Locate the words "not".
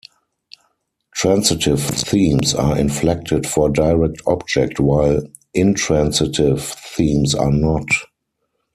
7.51-7.85